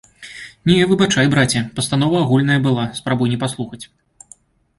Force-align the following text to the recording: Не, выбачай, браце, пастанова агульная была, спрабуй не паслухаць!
Не, 0.69 0.77
выбачай, 0.91 1.29
браце, 1.33 1.61
пастанова 1.75 2.17
агульная 2.25 2.59
была, 2.65 2.87
спрабуй 3.01 3.27
не 3.37 3.39
паслухаць! 3.45 3.83